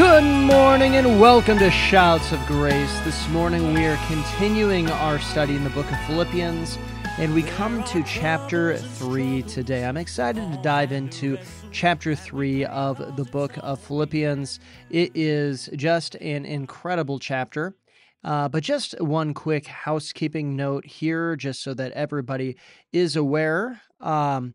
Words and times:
Good 0.00 0.24
morning 0.24 0.96
and 0.96 1.20
welcome 1.20 1.58
to 1.58 1.70
Shouts 1.70 2.32
of 2.32 2.40
Grace. 2.46 2.98
This 3.00 3.28
morning 3.28 3.74
we 3.74 3.84
are 3.84 3.98
continuing 4.06 4.88
our 4.88 5.18
study 5.18 5.54
in 5.54 5.62
the 5.62 5.68
book 5.68 5.92
of 5.92 6.00
Philippians 6.06 6.78
and 7.18 7.34
we 7.34 7.42
come 7.42 7.84
to 7.84 8.02
chapter 8.04 8.78
3 8.78 9.42
today. 9.42 9.84
I'm 9.84 9.98
excited 9.98 10.50
to 10.50 10.58
dive 10.62 10.92
into 10.92 11.36
chapter 11.70 12.14
3 12.14 12.64
of 12.64 13.14
the 13.16 13.24
book 13.24 13.58
of 13.58 13.78
Philippians. 13.78 14.58
It 14.88 15.12
is 15.14 15.68
just 15.76 16.14
an 16.14 16.46
incredible 16.46 17.18
chapter. 17.18 17.76
Uh, 18.24 18.48
but 18.48 18.62
just 18.62 18.98
one 19.02 19.34
quick 19.34 19.66
housekeeping 19.66 20.56
note 20.56 20.86
here, 20.86 21.36
just 21.36 21.62
so 21.62 21.74
that 21.74 21.92
everybody 21.92 22.56
is 22.90 23.16
aware. 23.16 23.82
Um, 24.00 24.54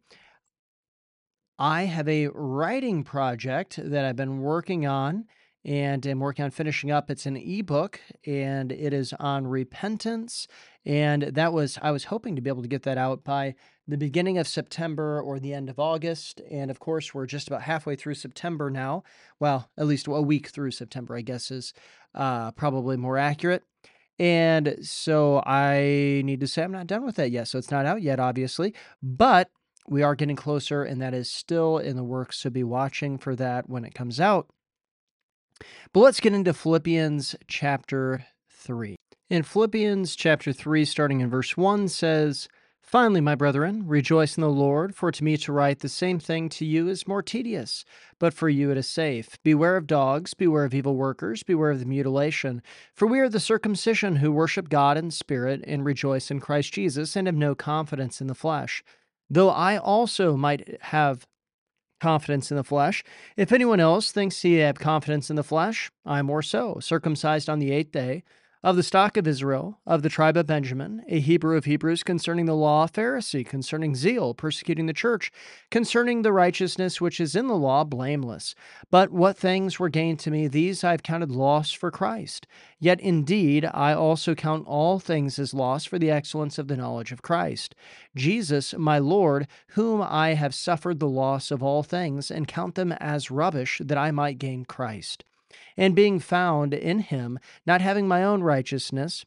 I 1.60 1.84
have 1.84 2.10
a 2.10 2.30
writing 2.30 3.04
project 3.04 3.80
that 3.82 4.04
I've 4.04 4.18
been 4.18 4.42
working 4.42 4.88
on 4.88 5.26
and 5.66 6.06
I'm 6.06 6.20
working 6.20 6.46
on 6.46 6.52
finishing 6.52 6.92
up. 6.92 7.10
It's 7.10 7.26
an 7.26 7.36
ebook 7.36 8.00
and 8.26 8.72
it 8.72 8.94
is 8.94 9.14
on 9.20 9.48
repentance. 9.48 10.48
And 10.86 11.24
that 11.24 11.54
was, 11.54 11.80
I 11.82 11.90
was 11.90 12.06
hoping 12.06 12.36
to 12.36 12.42
be 12.42 12.52
able 12.52 12.62
to 12.62 12.68
get 12.68 12.84
that 12.84 13.00
out 13.00 13.24
by 13.24 13.56
the 13.88 13.98
beginning 13.98 14.38
of 14.38 14.48
September 14.48 15.20
or 15.20 15.40
the 15.40 15.54
end 15.54 15.70
of 15.72 15.80
August. 15.80 16.40
And 16.52 16.70
of 16.70 16.80
course, 16.80 17.16
we're 17.16 17.26
just 17.26 17.48
about 17.48 17.64
halfway 17.64 17.96
through 17.96 18.14
September 18.14 18.70
now. 18.70 19.04
Well, 19.40 19.68
at 19.76 19.88
least 19.88 20.06
a 20.06 20.22
week 20.22 20.50
through 20.50 20.72
September, 20.72 21.16
I 21.16 21.22
guess, 21.22 21.50
is 21.50 21.74
uh, 22.14 22.52
probably 22.52 22.96
more 22.96 23.18
accurate. 23.18 23.64
And 24.20 24.78
so 24.82 25.42
I 25.48 26.22
need 26.24 26.42
to 26.42 26.48
say 26.48 26.64
I'm 26.64 26.72
not 26.72 26.88
done 26.88 27.04
with 27.04 27.16
that 27.16 27.32
yet. 27.32 27.48
So 27.48 27.58
it's 27.58 27.72
not 27.72 27.88
out 27.88 28.04
yet, 28.04 28.20
obviously, 28.20 28.76
but 29.02 29.50
we 29.88 30.04
are 30.04 30.16
getting 30.16 30.36
closer, 30.36 30.84
and 30.84 31.02
that 31.02 31.14
is 31.14 31.30
still 31.30 31.78
in 31.78 31.96
the 31.96 32.04
works. 32.04 32.38
So 32.38 32.50
be 32.50 32.64
watching 32.64 33.18
for 33.18 33.36
that 33.36 33.70
when 33.70 33.84
it 33.84 33.94
comes 33.94 34.20
out. 34.20 34.48
But 35.94 36.02
let's 36.02 36.20
get 36.20 36.34
into 36.34 36.54
Philippians 36.54 37.36
chapter 37.48 38.26
3. 38.50 38.96
In 39.30 39.44
Philippians 39.44 40.16
chapter 40.16 40.54
3, 40.54 40.86
starting 40.86 41.22
in 41.22 41.30
verse 41.30 41.58
1, 41.58 41.88
says, 41.88 42.48
Finally, 42.86 43.20
my 43.20 43.34
brethren, 43.34 43.88
rejoice 43.88 44.38
in 44.38 44.42
the 44.42 44.50
Lord, 44.50 44.96
for 44.96 45.12
to 45.12 45.24
me 45.24 45.38
to 45.38 45.52
write 45.52 45.80
the 45.80 45.90
same 45.90 46.20
thing 46.20 46.50
to 46.50 46.64
you 46.64 46.88
is 46.88 47.08
more 47.08 47.24
tedious, 47.24 47.84
but 48.20 48.32
for 48.32 48.48
you 48.48 48.70
it 48.70 48.78
is 48.78 48.88
safe. 48.88 49.42
Beware 49.44 49.76
of 49.76 49.88
dogs, 49.88 50.36
beware 50.36 50.66
of 50.66 50.74
evil 50.76 50.96
workers, 50.96 51.42
beware 51.42 51.72
of 51.72 51.80
the 51.80 51.86
mutilation. 51.86 52.62
For 52.94 53.08
we 53.08 53.20
are 53.20 53.28
the 53.28 53.40
circumcision 53.40 54.18
who 54.18 54.32
worship 54.32 54.70
God 54.70 54.98
in 55.00 55.10
spirit 55.10 55.64
and 55.66 55.84
rejoice 55.84 56.30
in 56.30 56.40
Christ 56.40 56.74
Jesus 56.74 57.16
and 57.16 57.28
have 57.28 57.36
no 57.36 57.56
confidence 57.56 58.22
in 58.22 58.28
the 58.28 58.36
flesh. 58.36 58.84
Though 59.32 59.50
I 59.50 59.78
also 59.78 60.38
might 60.38 60.80
have 60.84 61.26
confidence 62.06 62.52
in 62.52 62.58
the 62.58 62.64
flesh. 62.64 63.04
If 63.36 63.52
anyone 63.52 63.80
else 63.80 64.12
thinks 64.12 64.44
he 64.44 64.58
have 64.58 64.78
confidence 64.78 65.32
in 65.32 65.38
the 65.38 65.44
flesh, 65.44 65.90
I 66.06 66.22
more 66.22 66.44
so, 66.44 66.78
circumcised 66.80 67.50
on 67.50 67.58
the 67.58 67.72
eighth 67.72 67.92
day, 67.92 68.24
of 68.66 68.76
the 68.76 68.82
stock 68.82 69.16
of 69.16 69.28
Israel, 69.28 69.80
of 69.86 70.02
the 70.02 70.10
tribe 70.10 70.36
of 70.36 70.48
Benjamin, 70.48 71.04
a 71.08 71.20
Hebrew 71.20 71.56
of 71.56 71.66
Hebrews, 71.66 72.02
concerning 72.02 72.48
the 72.48 72.56
law, 72.56 72.86
a 72.86 72.88
Pharisee, 72.88 73.46
concerning 73.46 73.94
zeal, 73.94 74.34
persecuting 74.34 74.88
the 74.88 74.92
church, 74.92 75.32
concerning 75.70 76.24
the 76.24 76.34
righteousness 76.34 77.00
which 77.00 77.20
is 77.20 77.36
in 77.36 77.46
the 77.46 77.56
law, 77.56 77.84
blameless. 77.84 78.56
But 78.90 79.12
what 79.12 79.38
things 79.38 79.78
were 79.80 79.90
gained 79.90 80.18
to 80.22 80.32
me, 80.32 80.48
these 80.48 80.84
I 80.84 80.90
have 80.90 81.04
counted 81.04 81.30
loss 81.30 81.74
for 81.74 81.92
Christ. 81.92 82.48
Yet 82.80 83.00
indeed 83.02 83.70
I 83.72 83.94
also 83.94 84.34
count 84.34 84.66
all 84.66 84.98
things 84.98 85.38
as 85.38 85.54
loss 85.54 85.86
for 85.86 86.00
the 86.00 86.10
excellence 86.10 86.58
of 86.58 86.68
the 86.68 86.76
knowledge 86.76 87.12
of 87.12 87.22
Christ, 87.22 87.76
Jesus 88.16 88.74
my 88.76 88.98
Lord, 88.98 89.48
whom 89.74 90.02
I 90.02 90.34
have 90.34 90.56
suffered 90.56 91.00
the 91.00 91.08
loss 91.08 91.52
of 91.52 91.62
all 91.62 91.84
things, 91.84 92.32
and 92.32 92.48
count 92.48 92.74
them 92.74 92.94
as 92.94 93.30
rubbish, 93.30 93.80
that 93.86 94.00
I 94.00 94.10
might 94.10 94.40
gain 94.40 94.66
Christ 94.66 95.24
and 95.78 95.96
being 95.96 96.20
found 96.20 96.74
in 96.74 97.00
him, 97.00 97.40
not 97.66 97.82
having 97.82 98.08
my 98.08 98.24
own 98.24 98.42
righteousness, 98.42 99.26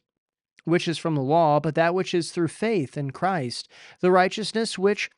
which 0.65 0.87
is 0.87 0.97
from 0.97 1.15
the 1.15 1.21
law, 1.21 1.59
but 1.59 1.75
that 1.75 1.93
which 1.93 2.13
is 2.13 2.31
through 2.31 2.47
faith 2.47 2.97
in 2.97 3.11
Christ, 3.11 3.67
the 4.01 4.11
righteousness 4.11 4.77
which 4.77 5.09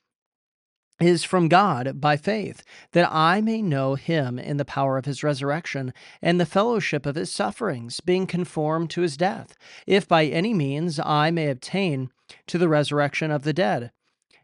is 1.00 1.24
from 1.24 1.48
God 1.48 2.00
by 2.00 2.16
faith, 2.16 2.64
that 2.92 3.10
I 3.12 3.42
may 3.42 3.62
know 3.62 3.96
him 3.96 4.38
in 4.38 4.58
the 4.58 4.66
power 4.66 4.98
of 4.98 5.06
his 5.06 5.24
resurrection 5.24 5.94
and 6.22 6.40
the 6.40 6.46
fellowship 6.46 7.06
of 7.06 7.16
his 7.16 7.32
sufferings, 7.32 8.00
being 8.00 8.28
conformed 8.28 8.92
to 8.92 9.02
his 9.02 9.18
death, 9.18 9.58
if 9.88 10.08
by 10.08 10.26
any 10.26 10.54
means 10.54 11.00
I 11.00 11.32
may 11.32 11.50
obtain 11.50 12.12
to 12.48 12.58
the 12.58 12.70
resurrection 12.70 13.32
of 13.32 13.44
the 13.44 13.54
dead. 13.54 13.92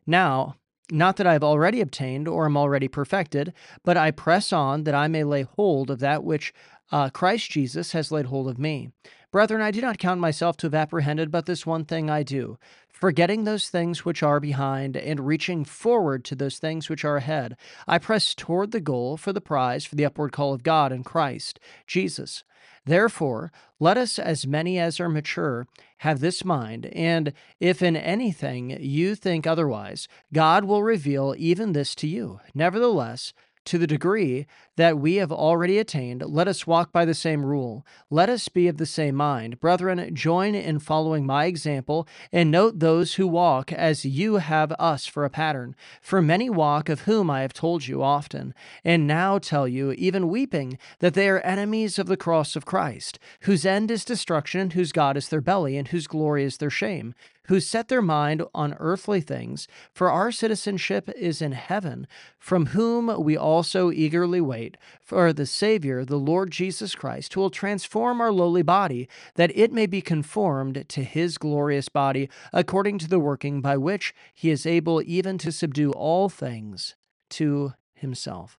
Now, 0.06 0.56
not 0.92 1.18
that 1.18 1.28
I 1.28 1.34
have 1.34 1.44
already 1.44 1.82
obtained 1.82 2.28
or 2.28 2.46
am 2.46 2.58
already 2.58 2.88
perfected, 2.88 3.54
but 3.84 3.98
I 3.98 4.12
press 4.12 4.54
on 4.54 4.84
that 4.84 4.96
I 4.96 5.08
may 5.08 5.24
lay 5.24 5.44
hold 5.44 5.90
of 5.90 6.00
that 6.00 6.24
which 6.24 6.54
uh, 6.92 7.10
Christ 7.10 7.52
Jesus 7.52 7.92
has 7.92 8.12
laid 8.12 8.28
hold 8.28 8.48
of 8.48 8.58
me. 8.58 8.92
Brethren, 9.32 9.62
I 9.62 9.72
do 9.72 9.82
not 9.82 9.98
count 9.98 10.22
myself 10.22 10.56
to 10.58 10.68
have 10.68 10.74
apprehended, 10.74 11.32
but 11.32 11.46
this 11.46 11.66
one 11.66 11.84
thing 11.84 12.10
I 12.10 12.24
do, 12.24 12.58
forgetting 12.90 13.44
those 13.44 13.68
things 13.68 14.06
which 14.06 14.24
are 14.24 14.40
behind 14.40 14.96
and 14.96 15.28
reaching 15.28 15.66
forward 15.66 16.24
to 16.26 16.36
those 16.36 16.60
things 16.60 16.90
which 16.90 17.04
are 17.04 17.18
ahead. 17.18 17.58
I 17.88 17.98
press 17.98 18.34
toward 18.34 18.72
the 18.72 18.80
goal 18.80 19.18
for 19.18 19.34
the 19.34 19.42
prize 19.42 19.86
for 19.86 19.96
the 19.96 20.06
upward 20.06 20.32
call 20.32 20.54
of 20.54 20.64
God 20.64 20.94
in 20.94 21.04
Christ 21.04 21.60
Jesus. 21.86 22.44
Therefore, 22.86 23.52
let 23.82 23.98
us, 23.98 24.18
as 24.18 24.48
many 24.48 24.80
as 24.80 24.98
are 24.98 25.10
mature, 25.10 25.68
have 25.98 26.22
this 26.22 26.46
mind, 26.46 26.86
and 26.86 27.34
if 27.60 27.82
in 27.82 27.98
anything 27.98 28.78
you 28.80 29.14
think 29.14 29.46
otherwise, 29.46 30.08
God 30.32 30.64
will 30.64 30.84
reveal 30.84 31.36
even 31.38 31.74
this 31.74 31.94
to 31.96 32.08
you. 32.08 32.40
Nevertheless, 32.56 33.34
to 33.68 33.78
the 33.78 33.88
degree 33.88 34.48
that 34.76 34.98
we 34.98 35.16
have 35.16 35.32
already 35.32 35.78
attained, 35.78 36.24
let 36.26 36.48
us 36.48 36.66
walk 36.66 36.92
by 36.92 37.06
the 37.06 37.14
same 37.14 37.46
rule. 37.46 37.86
Let 38.10 38.30
us 38.30 38.48
be 38.48 38.68
of 38.68 38.78
the 38.78 38.86
same 38.86 39.16
mind. 39.16 39.60
Brethren, 39.60 40.16
join 40.16 40.56
in 40.56 40.80
following 40.80 41.26
my 41.26 41.46
example, 41.46 42.08
and 42.32 42.50
note 42.50 42.80
those 42.80 43.16
who 43.16 43.28
walk 43.28 43.72
as 43.72 44.06
you 44.06 44.38
have 44.38 44.72
us 44.74 45.06
for 45.06 45.26
a 45.26 45.30
pattern. 45.30 45.76
For 46.02 46.22
many 46.22 46.50
walk, 46.50 46.90
of 46.90 47.02
whom 47.02 47.30
I 47.30 47.42
have 47.42 47.54
told 47.54 47.88
you 47.88 48.02
often, 48.02 48.54
and 48.84 49.06
now 49.06 49.38
tell 49.38 49.68
you, 49.68 49.92
even 49.92 50.30
weeping, 50.30 50.78
that 51.00 51.14
they 51.14 51.30
are 51.30 51.42
enemies 51.42 52.00
of 52.00 52.08
the 52.08 52.18
cross 52.18 52.56
of 52.56 52.66
Christ, 52.66 53.20
whose 53.42 53.66
end 53.66 53.92
is 53.92 54.06
destruction, 54.06 54.72
whose 54.72 54.92
God 54.92 55.18
is 55.18 55.30
their 55.30 55.42
belly, 55.42 55.78
and 55.78 55.90
whose 55.90 56.08
glory 56.08 56.44
is 56.44 56.58
their 56.58 56.70
shame 56.70 57.14
who 57.48 57.60
set 57.60 57.88
their 57.88 58.02
mind 58.02 58.44
on 58.54 58.76
earthly 58.80 59.22
things, 59.22 59.68
for 59.94 60.12
our 60.12 60.32
citizenship 60.32 61.10
is 61.16 61.42
in 61.42 61.54
heaven, 61.54 62.08
from 62.38 62.68
whom 62.68 63.22
we 63.22 63.36
also 63.38 63.92
eagerly 63.92 64.42
wait 64.42 64.78
for 65.02 65.34
the 65.34 65.46
Savior, 65.46 66.06
the 66.06 66.18
Lord 66.18 66.52
Jesus 66.52 66.96
Christ, 66.96 67.34
who 67.34 67.42
will 67.42 67.50
transform 67.50 68.22
our 68.22 68.32
lowly 68.32 68.64
body, 68.64 69.08
that 69.36 69.56
it 69.56 69.72
may 69.72 69.86
be 69.86 70.02
conformed 70.02 70.86
to 70.90 71.04
his 71.04 71.38
glorious 71.38 71.90
body, 71.90 72.30
according 72.54 72.98
to 73.00 73.08
the 73.08 73.20
working 73.20 73.62
by 73.62 73.78
which 73.78 74.14
he 74.34 74.50
is 74.50 74.66
able 74.66 75.02
even 75.06 75.38
to 75.40 75.52
subdue 75.52 75.92
all 75.92 76.30
things 76.30 76.96
to 77.30 77.74
himself. 77.94 78.58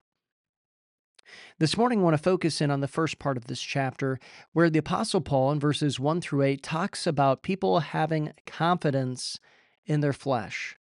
This 1.59 1.77
morning, 1.77 2.00
I 2.00 2.03
want 2.03 2.15
to 2.15 2.22
focus 2.22 2.61
in 2.61 2.71
on 2.71 2.81
the 2.81 2.89
first 2.89 3.19
part 3.19 3.37
of 3.37 3.47
this 3.47 3.61
chapter, 3.61 4.19
where 4.53 4.71
the 4.71 4.78
Apostle 4.78 5.21
Paul, 5.21 5.53
in 5.53 5.61
verses 5.61 5.99
1 5.99 6.21
through 6.21 6.43
8, 6.43 6.62
talks 6.62 7.06
about 7.06 7.43
people 7.43 7.81
having 7.81 8.33
confidence 8.47 9.38
in 9.87 10.00
their 10.00 10.12
flesh. 10.12 10.77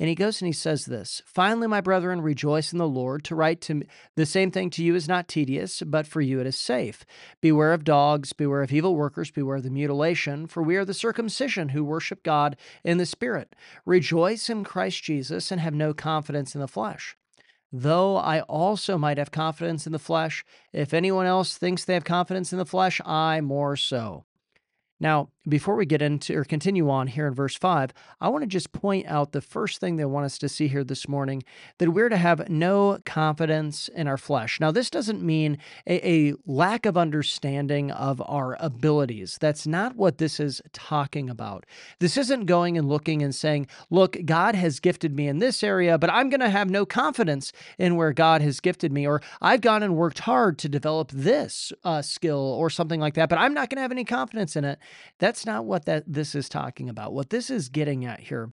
And 0.00 0.08
he 0.08 0.14
goes 0.14 0.40
and 0.40 0.46
he 0.46 0.52
says 0.52 0.86
this 0.86 1.22
Finally, 1.26 1.66
my 1.66 1.80
brethren, 1.80 2.20
rejoice 2.20 2.72
in 2.72 2.78
the 2.78 2.86
Lord. 2.86 3.24
To 3.24 3.34
write 3.34 3.60
to 3.62 3.74
me, 3.74 3.86
the 4.14 4.26
same 4.26 4.50
thing 4.50 4.70
to 4.70 4.84
you 4.84 4.94
is 4.94 5.08
not 5.08 5.26
tedious, 5.26 5.82
but 5.84 6.06
for 6.06 6.20
you 6.20 6.40
it 6.40 6.46
is 6.46 6.56
safe. 6.56 7.04
Beware 7.40 7.72
of 7.72 7.84
dogs, 7.84 8.32
beware 8.32 8.62
of 8.62 8.72
evil 8.72 8.94
workers, 8.94 9.30
beware 9.30 9.56
of 9.56 9.64
the 9.64 9.70
mutilation, 9.70 10.46
for 10.46 10.62
we 10.62 10.76
are 10.76 10.84
the 10.84 10.94
circumcision 10.94 11.70
who 11.70 11.84
worship 11.84 12.22
God 12.22 12.56
in 12.84 12.98
the 12.98 13.06
Spirit. 13.06 13.56
Rejoice 13.84 14.48
in 14.48 14.62
Christ 14.62 15.02
Jesus 15.02 15.50
and 15.50 15.60
have 15.60 15.74
no 15.74 15.92
confidence 15.92 16.54
in 16.54 16.60
the 16.60 16.68
flesh 16.68 17.16
though 17.72 18.16
I 18.16 18.40
also 18.42 18.96
might 18.96 19.18
have 19.18 19.30
confidence 19.30 19.86
in 19.86 19.92
the 19.92 19.98
flesh. 19.98 20.44
If 20.72 20.94
anyone 20.94 21.26
else 21.26 21.56
thinks 21.56 21.84
they 21.84 21.94
have 21.94 22.04
confidence 22.04 22.52
in 22.52 22.58
the 22.58 22.64
flesh, 22.64 23.00
I 23.04 23.40
more 23.40 23.76
so. 23.76 24.24
Now, 25.00 25.30
before 25.48 25.76
we 25.76 25.86
get 25.86 26.02
into 26.02 26.36
or 26.36 26.44
continue 26.44 26.90
on 26.90 27.06
here 27.06 27.26
in 27.26 27.34
verse 27.34 27.56
5, 27.56 27.92
I 28.20 28.28
want 28.28 28.42
to 28.42 28.48
just 28.48 28.72
point 28.72 29.06
out 29.06 29.32
the 29.32 29.40
first 29.40 29.80
thing 29.80 29.96
they 29.96 30.04
want 30.04 30.26
us 30.26 30.38
to 30.38 30.48
see 30.48 30.68
here 30.68 30.84
this 30.84 31.08
morning 31.08 31.42
that 31.78 31.90
we're 31.90 32.08
to 32.08 32.16
have 32.16 32.48
no 32.48 32.98
confidence 33.06 33.88
in 33.88 34.06
our 34.06 34.18
flesh. 34.18 34.60
Now, 34.60 34.70
this 34.70 34.90
doesn't 34.90 35.22
mean 35.22 35.58
a, 35.86 36.28
a 36.28 36.34
lack 36.46 36.84
of 36.84 36.98
understanding 36.98 37.90
of 37.90 38.20
our 38.26 38.56
abilities. 38.60 39.38
That's 39.40 39.66
not 39.66 39.96
what 39.96 40.18
this 40.18 40.38
is 40.40 40.60
talking 40.72 41.30
about. 41.30 41.64
This 41.98 42.16
isn't 42.16 42.46
going 42.46 42.76
and 42.76 42.88
looking 42.88 43.22
and 43.22 43.34
saying, 43.34 43.68
look, 43.90 44.16
God 44.24 44.54
has 44.54 44.80
gifted 44.80 45.16
me 45.16 45.28
in 45.28 45.38
this 45.38 45.62
area, 45.62 45.96
but 45.96 46.10
I'm 46.10 46.28
going 46.28 46.40
to 46.40 46.50
have 46.50 46.68
no 46.68 46.84
confidence 46.84 47.52
in 47.78 47.96
where 47.96 48.12
God 48.12 48.42
has 48.42 48.60
gifted 48.60 48.92
me, 48.92 49.06
or 49.06 49.22
I've 49.40 49.60
gone 49.60 49.82
and 49.82 49.96
worked 49.96 50.20
hard 50.20 50.58
to 50.58 50.68
develop 50.68 51.10
this 51.12 51.72
uh, 51.84 52.02
skill 52.02 52.38
or 52.38 52.68
something 52.68 53.00
like 53.00 53.14
that, 53.14 53.28
but 53.28 53.38
I'm 53.38 53.54
not 53.54 53.70
going 53.70 53.76
to 53.76 53.82
have 53.82 53.92
any 53.92 54.04
confidence 54.04 54.56
in 54.56 54.64
it. 54.64 54.78
That's 55.18 55.44
not 55.46 55.64
what 55.64 55.84
that 55.86 56.04
this 56.06 56.34
is 56.34 56.48
talking 56.48 56.88
about. 56.88 57.12
What 57.12 57.30
this 57.30 57.50
is 57.50 57.68
getting 57.68 58.04
at 58.04 58.20
here 58.20 58.52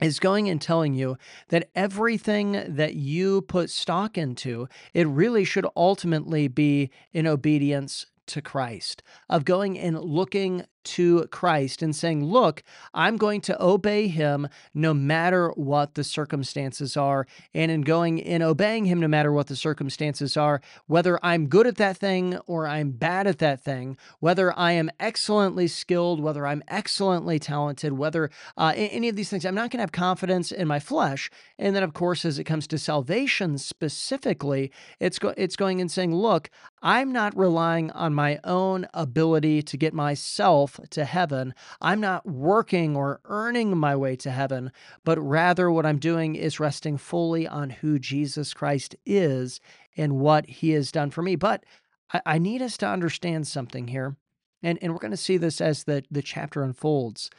is 0.00 0.18
going 0.18 0.48
and 0.48 0.60
telling 0.60 0.94
you 0.94 1.16
that 1.48 1.70
everything 1.74 2.64
that 2.76 2.94
you 2.94 3.42
put 3.42 3.70
stock 3.70 4.18
into, 4.18 4.68
it 4.94 5.06
really 5.06 5.44
should 5.44 5.66
ultimately 5.76 6.48
be 6.48 6.90
in 7.12 7.26
obedience 7.26 8.06
to 8.26 8.42
Christ, 8.42 9.02
of 9.28 9.44
going 9.44 9.78
and 9.78 9.98
looking 9.98 10.64
to 10.84 11.26
Christ 11.28 11.82
and 11.82 11.94
saying, 11.94 12.24
Look, 12.24 12.62
I'm 12.94 13.16
going 13.16 13.40
to 13.42 13.62
obey 13.62 14.08
him 14.08 14.48
no 14.74 14.94
matter 14.94 15.50
what 15.50 15.94
the 15.94 16.04
circumstances 16.04 16.96
are. 16.96 17.26
And 17.54 17.70
in 17.70 17.82
going 17.82 18.18
in 18.18 18.42
obeying 18.42 18.86
him 18.86 19.00
no 19.00 19.08
matter 19.08 19.32
what 19.32 19.46
the 19.46 19.56
circumstances 19.56 20.36
are, 20.36 20.60
whether 20.86 21.18
I'm 21.24 21.46
good 21.46 21.66
at 21.66 21.76
that 21.76 21.96
thing 21.96 22.36
or 22.46 22.66
I'm 22.66 22.90
bad 22.90 23.26
at 23.26 23.38
that 23.38 23.60
thing, 23.60 23.96
whether 24.20 24.56
I 24.58 24.72
am 24.72 24.90
excellently 25.00 25.68
skilled, 25.68 26.20
whether 26.20 26.46
I'm 26.46 26.62
excellently 26.68 27.38
talented, 27.38 27.92
whether 27.94 28.30
uh, 28.56 28.72
any 28.76 29.08
of 29.08 29.16
these 29.16 29.30
things, 29.30 29.44
I'm 29.44 29.54
not 29.54 29.70
going 29.70 29.78
to 29.78 29.82
have 29.82 29.92
confidence 29.92 30.52
in 30.52 30.68
my 30.68 30.78
flesh. 30.78 31.30
And 31.58 31.74
then, 31.74 31.82
of 31.82 31.94
course, 31.94 32.24
as 32.24 32.38
it 32.38 32.44
comes 32.44 32.66
to 32.68 32.78
salvation 32.78 33.58
specifically, 33.58 34.70
it's, 35.00 35.18
go- 35.18 35.34
it's 35.36 35.56
going 35.56 35.80
and 35.80 35.90
saying, 35.90 36.14
Look, 36.14 36.50
I'm 36.82 37.12
not 37.12 37.36
relying 37.36 37.90
on 37.92 38.14
my 38.14 38.40
own 38.44 38.86
ability 38.92 39.62
to 39.62 39.76
get 39.76 39.94
myself 39.94 40.71
myself 40.78 40.90
to 40.90 41.04
heaven. 41.04 41.54
I'm 41.80 42.00
not 42.00 42.26
working 42.26 42.96
or 42.96 43.20
earning 43.24 43.76
my 43.76 43.96
way 43.96 44.16
to 44.16 44.30
heaven, 44.30 44.72
but 45.04 45.18
rather 45.18 45.70
what 45.70 45.86
I'm 45.86 45.98
doing 45.98 46.34
is 46.34 46.60
resting 46.60 46.96
fully 46.98 47.46
on 47.46 47.70
who 47.70 47.98
Jesus 47.98 48.54
Christ 48.54 48.94
is 49.06 49.60
and 49.96 50.18
what 50.18 50.46
he 50.46 50.70
has 50.70 50.92
done 50.92 51.10
for 51.10 51.22
me. 51.22 51.36
But 51.36 51.64
I, 52.12 52.22
I 52.26 52.38
need 52.38 52.62
us 52.62 52.76
to 52.78 52.86
understand 52.86 53.46
something 53.46 53.88
here. 53.88 54.16
And, 54.62 54.78
and 54.80 54.92
we're 54.92 55.00
going 55.00 55.10
to 55.10 55.16
see 55.16 55.36
this 55.36 55.60
as 55.60 55.84
the, 55.84 56.04
the 56.10 56.22
chapter 56.22 56.62
unfolds. 56.62 57.30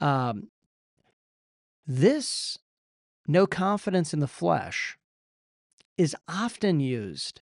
Um, 0.00 0.48
this 1.86 2.58
no 3.26 3.46
confidence 3.46 4.12
in 4.12 4.20
the 4.20 4.28
flesh 4.28 4.98
is 5.96 6.14
often 6.28 6.78
used 6.80 7.40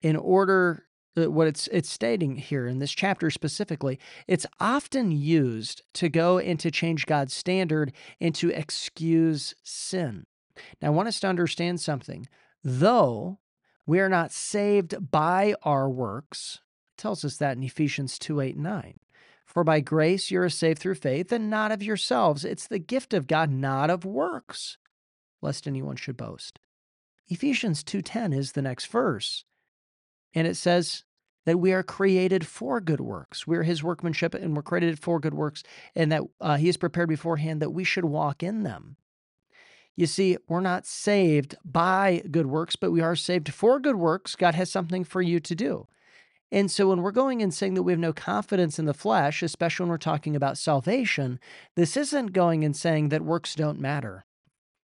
in 0.00 0.16
order 0.16 0.86
Uh, 1.16 1.30
what 1.30 1.46
it's 1.46 1.68
it's 1.68 1.90
stating 1.90 2.36
here 2.36 2.66
in 2.66 2.78
this 2.78 2.92
chapter 2.92 3.30
specifically 3.30 3.98
it's 4.26 4.46
often 4.58 5.10
used 5.10 5.82
to 5.92 6.08
go 6.08 6.38
and 6.38 6.58
to 6.58 6.70
change 6.70 7.04
god's 7.04 7.34
standard 7.34 7.92
and 8.20 8.34
to 8.34 8.50
excuse 8.50 9.54
sin. 9.62 10.24
Now 10.80 10.88
i 10.88 10.90
want 10.90 11.08
us 11.08 11.20
to 11.20 11.28
understand 11.28 11.80
something. 11.80 12.28
Though 12.64 13.40
we 13.84 14.00
are 14.00 14.08
not 14.08 14.32
saved 14.32 15.10
by 15.10 15.54
our 15.64 15.90
works 15.90 16.60
tells 16.96 17.24
us 17.24 17.36
that 17.36 17.56
in 17.56 17.62
ephesians 17.62 18.18
2 18.18 18.40
8 18.40 18.56
9 18.56 18.98
for 19.44 19.64
by 19.64 19.80
grace 19.80 20.30
you 20.30 20.40
are 20.40 20.48
saved 20.48 20.78
through 20.78 20.94
faith 20.94 21.30
and 21.30 21.50
not 21.50 21.72
of 21.72 21.82
yourselves. 21.82 22.44
It's 22.44 22.66
the 22.66 22.78
gift 22.78 23.12
of 23.12 23.26
god 23.26 23.50
not 23.50 23.90
of 23.90 24.06
works 24.06 24.78
lest 25.42 25.66
anyone 25.66 25.96
should 25.96 26.16
boast. 26.16 26.58
Ephesians 27.28 27.84
2.10 27.84 28.34
is 28.34 28.52
the 28.52 28.62
next 28.62 28.86
verse 28.86 29.44
and 30.34 30.46
it 30.46 30.56
says 30.56 31.04
that 31.44 31.58
we 31.58 31.72
are 31.72 31.82
created 31.82 32.46
for 32.46 32.80
good 32.80 33.00
works. 33.00 33.46
We're 33.46 33.64
his 33.64 33.82
workmanship 33.82 34.34
and 34.34 34.54
we're 34.54 34.62
created 34.62 34.98
for 34.98 35.18
good 35.18 35.34
works, 35.34 35.62
and 35.94 36.12
that 36.12 36.22
uh, 36.40 36.56
he 36.56 36.66
has 36.66 36.76
prepared 36.76 37.08
beforehand 37.08 37.60
that 37.60 37.70
we 37.70 37.84
should 37.84 38.04
walk 38.04 38.42
in 38.42 38.62
them. 38.62 38.96
You 39.96 40.06
see, 40.06 40.38
we're 40.48 40.60
not 40.60 40.86
saved 40.86 41.56
by 41.64 42.22
good 42.30 42.46
works, 42.46 42.76
but 42.76 42.92
we 42.92 43.02
are 43.02 43.16
saved 43.16 43.52
for 43.52 43.78
good 43.78 43.96
works. 43.96 44.36
God 44.36 44.54
has 44.54 44.70
something 44.70 45.04
for 45.04 45.20
you 45.20 45.38
to 45.40 45.54
do. 45.54 45.86
And 46.50 46.70
so 46.70 46.88
when 46.88 47.02
we're 47.02 47.12
going 47.12 47.42
and 47.42 47.52
saying 47.52 47.74
that 47.74 47.82
we 47.82 47.92
have 47.92 47.98
no 47.98 48.12
confidence 48.12 48.78
in 48.78 48.84
the 48.84 48.94
flesh, 48.94 49.42
especially 49.42 49.84
when 49.84 49.90
we're 49.90 49.98
talking 49.98 50.36
about 50.36 50.58
salvation, 50.58 51.40
this 51.76 51.96
isn't 51.96 52.34
going 52.34 52.64
and 52.64 52.76
saying 52.76 53.08
that 53.08 53.22
works 53.22 53.54
don't 53.54 53.80
matter. 53.80 54.24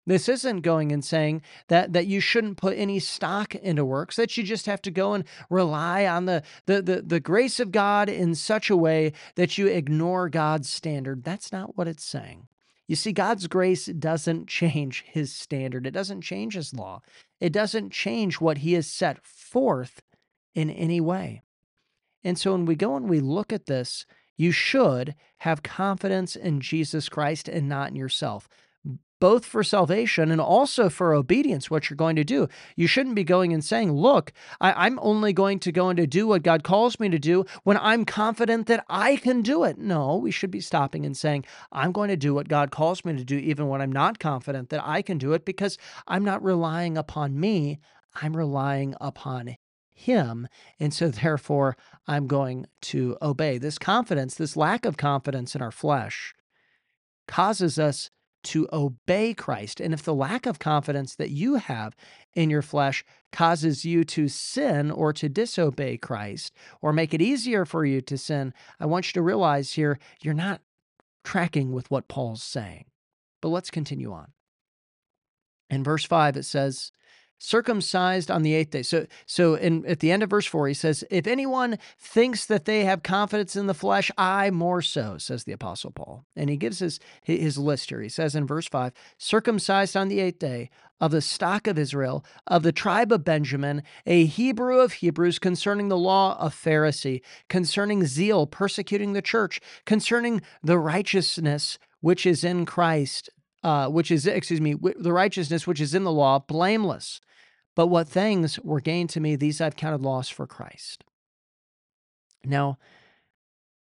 This 0.07 0.29
isn't 0.29 0.61
going 0.61 0.91
and 0.91 1.03
saying 1.03 1.41
that 1.67 1.93
that 1.93 2.05
you 2.05 2.19
shouldn't 2.19 2.57
put 2.57 2.77
any 2.77 2.99
stock 2.99 3.55
into 3.55 3.83
works, 3.83 4.17
that 4.17 4.37
you 4.37 4.43
just 4.43 4.67
have 4.67 4.81
to 4.83 4.91
go 4.91 5.13
and 5.13 5.23
rely 5.49 6.05
on 6.05 6.25
the, 6.25 6.43
the 6.67 6.81
the 6.81 7.01
the 7.01 7.19
grace 7.19 7.59
of 7.59 7.71
God 7.71 8.07
in 8.07 8.35
such 8.35 8.69
a 8.69 8.77
way 8.77 9.13
that 9.35 9.57
you 9.57 9.67
ignore 9.67 10.29
God's 10.29 10.69
standard. 10.69 11.23
That's 11.23 11.51
not 11.51 11.75
what 11.75 11.87
it's 11.87 12.03
saying. 12.03 12.47
You 12.87 12.95
see, 12.95 13.13
God's 13.13 13.47
grace 13.47 13.87
doesn't 13.87 14.47
change 14.47 15.03
his 15.07 15.33
standard. 15.33 15.87
It 15.87 15.91
doesn't 15.91 16.21
change 16.21 16.53
his 16.53 16.73
law. 16.73 17.01
It 17.39 17.51
doesn't 17.51 17.91
change 17.91 18.39
what 18.39 18.59
he 18.59 18.73
has 18.73 18.87
set 18.87 19.25
forth 19.25 20.01
in 20.53 20.69
any 20.69 21.01
way. 21.01 21.41
And 22.23 22.37
so 22.37 22.51
when 22.51 22.65
we 22.65 22.75
go 22.75 22.95
and 22.95 23.09
we 23.09 23.19
look 23.19 23.51
at 23.51 23.65
this, 23.65 24.05
you 24.37 24.51
should 24.51 25.15
have 25.39 25.63
confidence 25.63 26.35
in 26.35 26.59
Jesus 26.59 27.09
Christ 27.09 27.47
and 27.47 27.69
not 27.69 27.89
in 27.89 27.95
yourself 27.95 28.47
both 29.25 29.43
for 29.43 29.63
salvation 29.63 30.29
and 30.29 30.39
also 30.39 30.87
for 30.87 31.11
obedience, 31.11 31.71
what 31.71 31.89
you're 31.89 31.97
going 31.97 32.15
to 32.15 32.23
do. 32.23 32.47
You 32.75 32.85
shouldn't 32.85 33.15
be 33.15 33.23
going 33.23 33.53
and 33.53 33.65
saying, 33.65 33.91
Look, 33.91 34.31
I, 34.61 34.85
am 34.85 34.99
only 35.01 35.33
going 35.33 35.57
to 35.61 35.71
go 35.71 35.89
and 35.89 35.97
to 35.97 36.05
do 36.05 36.27
what 36.27 36.43
God 36.43 36.63
calls 36.63 36.99
me 36.99 37.09
to 37.09 37.17
do 37.17 37.43
when 37.63 37.75
I'm 37.77 38.05
confident 38.05 38.67
that 38.67 38.85
I 38.87 39.15
can 39.15 39.41
do 39.41 39.63
it. 39.63 39.79
No, 39.79 40.15
we 40.17 40.29
should 40.29 40.51
be 40.51 40.61
stopping 40.61 41.07
and 41.07 41.17
saying, 41.17 41.43
I'm 41.71 41.91
going 41.91 42.09
to 42.09 42.15
do 42.15 42.35
what 42.35 42.47
God 42.47 42.69
calls 42.69 43.03
me 43.03 43.17
to 43.17 43.23
do, 43.23 43.35
even 43.39 43.67
when 43.67 43.81
I'm 43.81 43.91
not 43.91 44.19
confident 44.19 44.69
that 44.69 44.85
I 44.85 45.01
can 45.01 45.17
do 45.17 45.33
it, 45.33 45.43
because 45.43 45.79
I'm 46.07 46.23
not 46.23 46.43
relying 46.43 46.95
upon 46.95 47.39
me, 47.39 47.79
I'm 48.21 48.37
relying 48.37 48.93
upon 49.01 49.57
him. 49.91 50.47
And 50.79 50.93
so, 50.93 51.09
therefore, 51.09 51.77
I'm 52.05 52.27
going 52.27 52.67
to 52.93 53.17
obey. 53.23 53.57
This 53.57 53.79
confidence, 53.79 54.35
this 54.35 54.55
lack 54.55 54.85
of 54.85 54.97
confidence 54.97 55.55
in 55.55 55.63
our 55.63 55.71
flesh, 55.71 56.35
causes 57.27 57.79
us 57.79 58.11
to 58.45 58.67
obey 58.71 59.33
Christ. 59.33 59.79
And 59.79 59.93
if 59.93 60.03
the 60.03 60.13
lack 60.13 60.45
of 60.45 60.59
confidence 60.59 61.15
that 61.15 61.31
you 61.31 61.55
have 61.55 61.95
in 62.33 62.49
your 62.49 62.61
flesh 62.61 63.03
causes 63.31 63.85
you 63.85 64.03
to 64.05 64.27
sin 64.27 64.91
or 64.91 65.11
to 65.13 65.27
disobey 65.27 65.97
Christ 65.97 66.53
or 66.81 66.93
make 66.93 67.13
it 67.13 67.21
easier 67.21 67.65
for 67.65 67.85
you 67.85 68.01
to 68.01 68.17
sin, 68.17 68.53
I 68.79 68.85
want 68.85 69.07
you 69.07 69.13
to 69.13 69.21
realize 69.21 69.73
here 69.73 69.99
you're 70.21 70.33
not 70.33 70.61
tracking 71.23 71.71
with 71.71 71.89
what 71.91 72.07
Paul's 72.07 72.43
saying. 72.43 72.85
But 73.41 73.49
let's 73.49 73.71
continue 73.71 74.13
on. 74.13 74.31
In 75.69 75.83
verse 75.83 76.05
5, 76.05 76.37
it 76.37 76.43
says, 76.43 76.91
circumcised 77.45 78.31
on 78.31 78.43
the 78.43 78.53
eighth 78.53 78.71
day. 78.71 78.83
So, 78.83 79.05
so 79.25 79.55
in, 79.55 79.85
at 79.85 79.99
the 79.99 80.11
end 80.11 80.23
of 80.23 80.29
verse 80.29 80.45
four, 80.45 80.67
he 80.67 80.73
says, 80.73 81.03
If 81.09 81.27
anyone 81.27 81.77
thinks 81.99 82.45
that 82.45 82.65
they 82.65 82.85
have 82.85 83.03
confidence 83.03 83.55
in 83.55 83.67
the 83.67 83.73
flesh, 83.73 84.11
I 84.17 84.49
more 84.49 84.81
so, 84.81 85.17
says 85.17 85.43
the 85.43 85.53
Apostle 85.53 85.91
Paul. 85.91 86.25
And 86.35 86.49
he 86.49 86.57
gives 86.57 86.79
his, 86.79 86.99
his 87.23 87.57
list 87.57 87.89
here. 87.89 88.01
He 88.01 88.09
says 88.09 88.35
in 88.35 88.47
verse 88.47 88.67
five, 88.67 88.93
circumcised 89.17 89.95
on 89.95 90.07
the 90.07 90.19
eighth 90.19 90.39
day 90.39 90.69
of 90.99 91.11
the 91.11 91.21
stock 91.21 91.67
of 91.67 91.77
Israel, 91.77 92.25
of 92.47 92.63
the 92.63 92.71
tribe 92.71 93.11
of 93.11 93.25
Benjamin, 93.25 93.83
a 94.05 94.25
Hebrew 94.25 94.79
of 94.79 94.93
Hebrews, 94.93 95.39
concerning 95.39 95.89
the 95.89 95.97
law 95.97 96.37
of 96.39 96.55
Pharisee, 96.55 97.21
concerning 97.49 98.05
zeal, 98.05 98.47
persecuting 98.47 99.13
the 99.13 99.21
church, 99.21 99.59
concerning 99.85 100.41
the 100.63 100.79
righteousness 100.79 101.77
which 101.99 102.25
is 102.25 102.43
in 102.43 102.65
Christ, 102.65 103.29
uh, 103.63 103.89
which 103.89 104.09
is, 104.09 104.25
excuse 104.25 104.61
me, 104.61 104.75
the 104.97 105.11
righteousness 105.11 105.67
which 105.67 105.81
is 105.81 105.93
in 105.93 106.03
the 106.03 106.11
law, 106.11 106.39
blameless. 106.39 107.19
But 107.75 107.87
what 107.87 108.07
things 108.07 108.59
were 108.59 108.79
gained 108.79 109.09
to 109.11 109.19
me, 109.19 109.35
these 109.35 109.59
I've 109.59 109.75
counted 109.75 110.01
loss 110.01 110.29
for 110.29 110.47
Christ. 110.47 111.03
Now, 112.43 112.77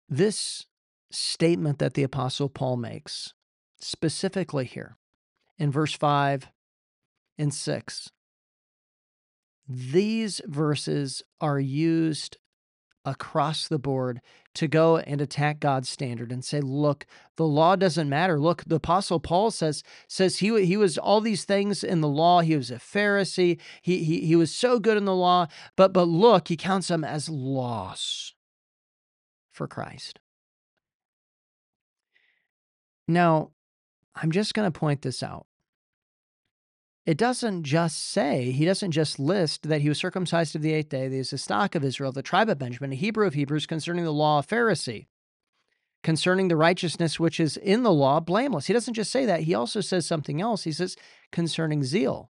this 0.10 0.66
statement 1.12 1.80
that 1.80 1.94
the 1.94 2.04
Apostle 2.04 2.50
Paul 2.50 2.78
makes, 2.78 3.34
specifically 3.80 4.66
here 4.66 4.98
in 5.60 5.72
verse 5.72 5.94
5 5.94 6.48
and 7.38 7.54
6, 7.54 8.10
these 9.70 10.42
verses 10.46 11.24
are 11.40 11.60
used 11.60 12.38
across 13.08 13.70
the 13.70 13.80
board 13.80 14.20
to 14.54 14.68
go 14.68 14.98
and 14.98 15.22
attack 15.22 15.62
God's 15.62 15.88
standard 15.88 16.30
and 16.30 16.44
say, 16.44 16.60
look, 16.60 17.06
the 17.38 17.48
law 17.48 17.78
doesn't 17.78 18.10
matter. 18.10 18.38
Look, 18.38 18.66
the 18.66 18.76
apostle 18.76 19.22
Paul 19.22 19.50
says 19.50 19.82
says 20.10 20.40
he 20.40 20.66
he 20.66 20.76
was 20.76 20.98
all 20.98 21.22
these 21.22 21.46
things 21.46 21.86
in 21.86 22.02
the 22.02 22.08
law. 22.10 22.42
He 22.42 22.56
was 22.58 22.70
a 22.70 22.76
Pharisee. 22.76 23.60
He 23.82 24.04
he 24.04 24.26
he 24.26 24.36
was 24.36 24.54
so 24.54 24.78
good 24.78 24.98
in 24.98 25.06
the 25.06 25.16
law, 25.16 25.48
but 25.78 25.94
but 25.94 26.08
look, 26.08 26.50
he 26.50 26.58
counts 26.58 26.90
them 26.90 27.06
as 27.06 27.30
loss 27.30 28.34
for 29.52 29.68
Christ. 29.68 30.20
Now, 33.08 33.52
I'm 34.16 34.32
just 34.32 34.54
going 34.54 34.70
to 34.70 34.80
point 34.80 35.02
this 35.02 35.24
out 35.24 35.47
it 37.08 37.18
doesn't 37.18 37.64
just 37.64 38.12
say, 38.12 38.52
he 38.52 38.66
doesn't 38.66 38.92
just 38.92 39.18
list 39.18 39.70
that 39.70 39.80
he 39.80 39.88
was 39.88 39.98
circumcised 39.98 40.58
of 40.58 40.62
the 40.62 40.74
eighth 40.74 40.90
day, 40.90 41.08
that 41.08 41.14
he 41.14 41.22
is 41.22 41.30
the 41.30 41.38
stock 41.38 41.74
of 41.74 41.86
Israel, 41.86 42.12
the 42.12 42.22
tribe 42.22 42.50
of 42.50 42.60
Benjamin, 42.60 42.92
a 42.92 42.96
Hebrew 42.96 43.26
of 43.26 43.34
Hebrews, 43.34 43.66
concerning 43.66 44.04
the 44.04 44.12
law 44.12 44.40
of 44.40 44.48
Pharisee, 44.48 45.08
concerning 46.04 46.50
the 46.50 46.58
righteousness 46.58 47.18
which 47.18 47.40
is 47.40 47.56
in 47.56 47.84
the 47.84 47.94
law, 47.94 48.20
blameless. 48.20 48.68
He 48.68 48.74
doesn't 48.74 48.94
just 48.94 49.10
say 49.10 49.26
that, 49.26 49.44
he 49.44 49.56
also 49.56 49.80
says 49.80 50.06
something 50.06 50.42
else. 50.42 50.66
He 50.66 50.74
says, 50.74 50.98
concerning 51.32 51.82
zeal, 51.86 52.30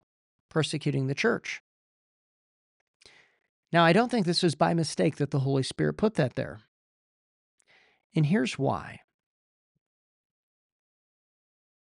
persecuting 0.51 1.07
the 1.07 1.15
church. 1.15 1.63
Now, 3.73 3.83
I 3.83 3.95
don't 3.95 4.11
think 4.11 4.27
this 4.27 4.43
was 4.43 4.55
by 4.55 4.75
mistake 4.75 5.17
that 5.17 5.31
the 5.31 5.41
Holy 5.41 5.63
Spirit 5.63 5.95
put 5.95 6.17
that 6.17 6.35
there. 6.35 6.61
And 8.15 8.27
here's 8.27 8.59
why 8.59 9.01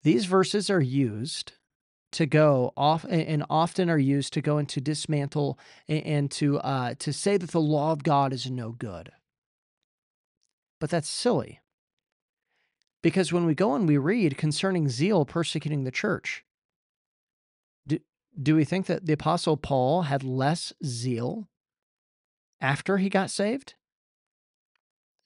These 0.04 0.26
verses 0.26 0.70
are 0.70 0.80
used 0.80 1.54
to 2.16 2.24
go 2.24 2.72
off 2.78 3.04
and 3.10 3.44
often 3.50 3.90
are 3.90 3.98
used 3.98 4.32
to 4.32 4.40
go 4.40 4.56
and 4.56 4.66
to 4.70 4.80
dismantle 4.80 5.58
and 5.86 6.30
to 6.30 6.58
uh, 6.60 6.94
to 6.98 7.12
say 7.12 7.36
that 7.36 7.50
the 7.50 7.60
law 7.60 7.92
of 7.92 8.02
God 8.02 8.32
is 8.32 8.50
no 8.50 8.70
good. 8.70 9.12
But 10.80 10.88
that's 10.88 11.10
silly. 11.10 11.60
Because 13.02 13.34
when 13.34 13.44
we 13.44 13.54
go 13.54 13.74
and 13.74 13.86
we 13.86 13.98
read 13.98 14.38
concerning 14.38 14.88
zeal 14.88 15.26
persecuting 15.26 15.84
the 15.84 15.90
church, 15.90 16.42
do, 17.86 17.98
do 18.42 18.56
we 18.56 18.64
think 18.64 18.86
that 18.86 19.04
the 19.04 19.12
Apostle 19.12 19.58
Paul 19.58 20.02
had 20.02 20.24
less 20.24 20.72
zeal 20.82 21.50
after 22.62 22.96
he 22.96 23.10
got 23.10 23.28
saved? 23.28 23.74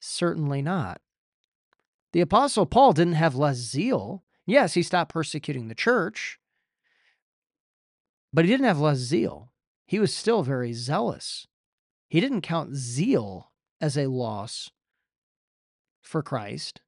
Certainly 0.01 0.61
not. 0.61 0.99
The 2.11 2.19
Apostle 2.19 2.65
Paul 2.65 2.91
didn't 2.91 3.13
have 3.13 3.35
less 3.35 3.55
zeal. 3.55 4.25
Yes, 4.45 4.73
he 4.73 4.83
stopped 4.83 5.13
persecuting 5.13 5.69
the 5.69 5.75
church, 5.75 6.37
but 8.33 8.45
he 8.45 8.51
didn't 8.51 8.67
have 8.67 8.79
less 8.79 8.97
zeal. 8.97 9.51
He 9.85 9.99
was 9.99 10.13
still 10.13 10.43
very 10.43 10.73
zealous. 10.73 11.47
He 12.07 12.19
didn't 12.19 12.41
count 12.41 12.75
zeal 12.75 13.51
as 13.79 13.97
a 13.97 14.07
loss 14.07 14.69
for 16.01 16.21
Christ. 16.21 16.81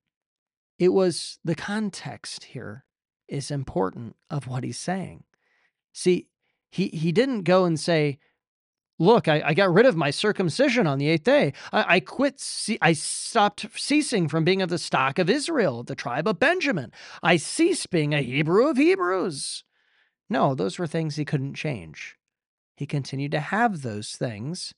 It 0.80 0.90
was 0.90 1.40
the 1.44 1.56
context 1.56 2.46
here 2.46 2.86
is 3.28 3.52
important 3.52 4.16
of 4.30 4.48
what 4.48 4.64
he's 4.64 4.80
saying. 4.80 5.24
See, 5.94 6.28
he, 6.72 6.88
he 6.88 7.12
didn't 7.12 7.44
go 7.44 7.66
and 7.66 7.80
say, 7.80 8.20
Look, 9.00 9.28
I, 9.28 9.42
I, 9.44 9.54
got 9.56 9.74
rid 9.74 9.88
of 9.88 9.96
my 9.96 10.12
circumcision 10.12 10.86
on 10.86 11.00
the 11.00 11.10
eighth 11.10 11.24
day. 11.24 11.54
I, 11.74 11.96
I 11.96 12.00
quit, 12.00 12.40
ce- 12.40 12.78
I 12.80 12.94
stopped 12.94 13.66
ceasing 13.76 14.28
from 14.28 14.44
being 14.44 14.62
of 14.62 14.70
the 14.70 14.78
stock 14.78 15.18
of 15.18 15.32
Israel, 15.32 15.84
the 15.84 15.96
tribe 15.96 16.28
of 16.28 16.40
Benjamin. 16.40 16.92
I 17.24 17.38
ceased 17.38 17.90
being 17.90 18.14
a 18.14 18.22
Hebrew 18.22 18.68
of 18.68 18.78
Hebrews. 18.78 19.64
No, 20.30 20.56
those 20.56 20.80
were 20.80 20.88
things 20.88 21.16
he 21.16 21.26
couldn't 21.26 21.56
change. 21.56 22.18
He 22.76 22.86
continued 22.86 23.32
to 23.32 23.40
have 23.40 23.82
those 23.82 24.16
things. 24.16 24.74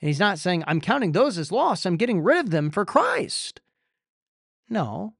And 0.00 0.08
he's 0.08 0.20
not 0.20 0.38
saying, 0.38 0.64
I'm 0.66 0.80
counting 0.80 1.12
those 1.12 1.36
as 1.36 1.52
loss. 1.52 1.84
I'm 1.84 1.96
getting 1.96 2.22
rid 2.22 2.38
of 2.38 2.50
them 2.50 2.70
for 2.70 2.84
Christ. 2.84 3.60
No. 4.68 5.14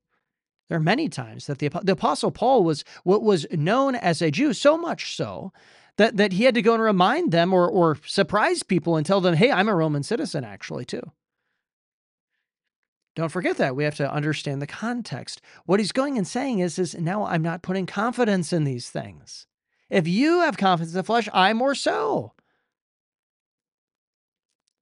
There 0.69 0.79
are 0.79 0.81
many 0.81 1.09
times 1.09 1.47
that 1.47 1.59
the, 1.59 1.69
the 1.83 1.93
Apostle 1.93 2.31
Paul 2.31 2.63
was 2.63 2.85
what 3.03 3.23
was 3.23 3.47
known 3.51 3.97
as 3.97 4.23
a 4.23 4.31
Jew, 4.31 4.53
so 4.53 4.79
much 4.79 5.17
so 5.17 5.53
that, 5.97 6.17
that 6.17 6.33
he 6.33 6.45
had 6.45 6.55
to 6.55 6.63
go 6.63 6.75
and 6.75 6.83
remind 6.83 7.33
them 7.33 7.53
or, 7.53 7.69
or 7.69 7.99
surprise 8.07 8.63
people 8.63 8.97
and 8.97 9.05
tell 9.05 9.21
them, 9.21 9.35
hey, 9.35 9.51
I'm 9.51 9.69
a 9.69 9.75
Roman 9.75 10.05
citizen, 10.05 10.45
actually, 10.45 10.85
too. 10.85 11.03
Don't 13.17 13.29
forget 13.29 13.57
that. 13.57 13.75
We 13.75 13.85
have 13.85 13.97
to 13.97 14.11
understand 14.11 14.63
the 14.63 14.67
context. 14.67 15.41
What 15.67 15.81
he's 15.81 15.93
going 15.93 16.17
and 16.17 16.27
saying 16.27 16.61
is, 16.61 16.79
is 16.79 16.95
now 16.95 17.27
I'm 17.27 17.43
not 17.43 17.63
putting 17.63 17.87
confidence 17.87 18.53
in 18.53 18.65
these 18.65 18.89
things. 18.89 19.47
If 19.91 20.07
you 20.07 20.41
have 20.41 20.57
confidence 20.57 20.93
in 20.93 20.99
the 20.99 21.05
flesh, 21.05 21.29
I 21.33 21.53
more 21.53 21.75
so. 21.75 22.33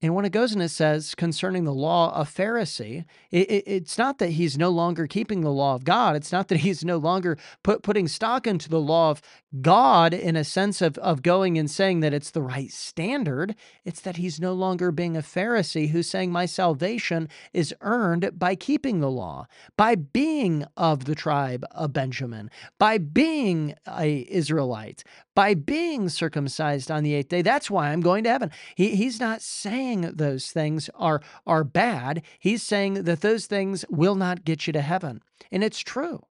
And 0.01 0.15
when 0.15 0.25
it 0.25 0.31
goes 0.31 0.53
and 0.53 0.63
it 0.63 0.69
says 0.69 1.17
concerning 1.17 1.65
the 1.65 1.75
law 1.75 2.15
of 2.15 2.33
Pharisee, 2.33 3.05
it, 3.33 3.51
it, 3.51 3.65
it's 3.67 3.99
not 3.99 4.19
that 4.19 4.31
he's 4.31 4.57
no 4.57 4.71
longer 4.71 5.09
keeping 5.09 5.41
the 5.41 5.51
law 5.51 5.75
of 5.75 5.85
God. 5.85 6.15
It's 6.15 6.31
not 6.31 6.47
that 6.49 6.59
he's 6.61 6.85
no 6.85 6.99
longer 6.99 7.37
put, 7.65 7.83
putting 7.83 8.07
stock 8.07 8.47
into 8.47 8.69
the 8.69 8.81
law 8.81 9.11
of 9.11 9.21
God 9.61 10.15
in 10.15 10.37
a 10.37 10.45
sense 10.45 10.81
of, 10.81 10.99
of 10.99 11.23
going 11.23 11.59
and 11.59 11.69
saying 11.69 11.99
that 12.01 12.15
it's 12.15 12.31
the 12.31 12.43
right 12.43 12.71
standard. 12.71 13.57
It's 13.85 14.01
that 14.03 14.19
he's 14.19 14.39
no 14.39 14.53
longer 14.53 14.93
being 14.93 15.17
a 15.17 15.23
Pharisee 15.23 15.89
who's 15.89 16.09
saying, 16.09 16.31
My 16.31 16.47
salvation 16.47 17.29
is 17.53 17.75
earned 17.81 18.39
by 18.39 18.55
keeping 18.55 19.01
the 19.01 19.11
law, 19.11 19.49
by 19.77 19.97
being 19.97 20.65
of 20.77 21.07
the 21.07 21.17
tribe 21.17 21.65
of 21.73 21.93
Benjamin, 21.93 22.51
by 22.79 22.99
being 22.99 23.75
a 23.89 24.27
Israelite, 24.31 25.03
by 25.39 25.55
being 25.55 26.09
circumcised 26.09 26.91
on 26.91 27.05
the 27.05 27.15
eighth 27.15 27.29
day. 27.29 27.43
That's 27.43 27.71
why 27.71 27.93
I'm 27.93 28.01
going 28.01 28.25
to 28.25 28.31
heaven. 28.31 28.51
He, 28.75 28.97
he's 28.97 29.21
not 29.21 29.41
saying 29.41 30.01
those 30.01 30.51
things 30.51 30.91
are, 30.97 31.23
are 31.47 31.63
bad. 31.63 32.23
He's 32.41 32.61
saying 32.61 33.05
that 33.05 33.21
those 33.21 33.47
things 33.47 33.85
will 33.89 34.17
not 34.17 34.45
get 34.45 34.67
you 34.67 34.73
to 34.73 34.81
heaven. 34.81 35.23
And 35.53 35.63
it's 35.63 35.79
true. 35.79 36.25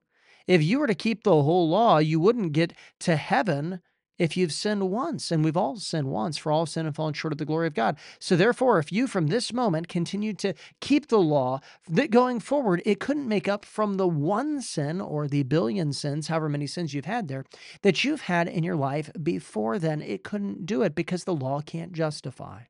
If 0.46 0.62
you 0.62 0.78
were 0.78 0.86
to 0.86 0.94
keep 0.94 1.22
the 1.22 1.42
whole 1.42 1.70
law, 1.70 1.96
you 1.96 2.20
wouldn't 2.20 2.52
get 2.52 2.74
to 3.00 3.16
heaven 3.16 3.80
if 4.18 4.36
you've 4.36 4.52
sinned 4.52 4.90
once, 4.90 5.30
and 5.30 5.44
we've 5.44 5.56
all 5.56 5.76
sinned 5.76 6.08
once, 6.08 6.36
for 6.36 6.50
all 6.50 6.66
sin 6.66 6.86
and 6.86 6.94
fallen 6.94 7.14
short 7.14 7.32
of 7.32 7.38
the 7.38 7.44
glory 7.44 7.66
of 7.66 7.74
God. 7.74 7.96
So 8.18 8.36
therefore, 8.36 8.78
if 8.78 8.92
you 8.92 9.06
from 9.06 9.28
this 9.28 9.52
moment 9.52 9.88
continue 9.88 10.32
to 10.34 10.54
keep 10.80 11.08
the 11.08 11.20
law, 11.20 11.60
that 11.88 12.10
going 12.10 12.40
forward, 12.40 12.82
it 12.84 13.00
couldn't 13.00 13.28
make 13.28 13.48
up 13.48 13.64
from 13.64 13.94
the 13.94 14.08
one 14.08 14.60
sin 14.60 15.00
or 15.00 15.28
the 15.28 15.44
billion 15.44 15.92
sins, 15.92 16.28
however 16.28 16.48
many 16.48 16.66
sins 16.66 16.92
you've 16.92 17.04
had 17.04 17.28
there, 17.28 17.44
that 17.82 18.04
you've 18.04 18.22
had 18.22 18.48
in 18.48 18.64
your 18.64 18.76
life 18.76 19.10
before 19.22 19.78
then. 19.78 20.02
It 20.02 20.24
couldn't 20.24 20.66
do 20.66 20.82
it 20.82 20.94
because 20.94 21.24
the 21.24 21.34
law 21.34 21.60
can't 21.60 21.92
justify. 21.92 22.62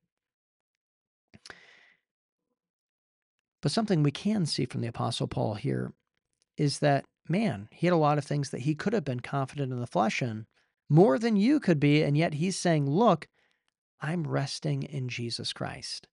But 3.61 3.73
something 3.73 4.02
we 4.02 4.11
can 4.11 4.47
see 4.47 4.67
from 4.67 4.83
the 4.83 4.88
Apostle 4.88 5.26
Paul 5.26 5.55
here 5.55 5.93
is 6.57 6.78
that, 6.78 7.05
man, 7.28 7.69
he 7.73 7.87
had 7.87 7.95
a 7.95 7.97
lot 7.97 8.19
of 8.19 8.25
things 8.25 8.50
that 8.50 8.61
he 8.61 8.75
could 8.75 8.93
have 8.93 9.05
been 9.05 9.21
confident 9.21 9.73
in 9.73 9.81
the 9.81 9.87
flesh 9.87 10.23
in 10.23 10.47
more 10.88 11.18
than 11.18 11.37
you 11.37 11.61
could 11.61 11.80
be. 11.80 12.02
And 12.02 12.16
yet 12.16 12.35
he's 12.35 12.59
saying, 12.59 12.88
Look, 12.88 13.28
I'm 14.00 14.26
resting 14.26 14.83
in 14.83 15.09
Jesus 15.09 15.52
Christ. 15.52 16.07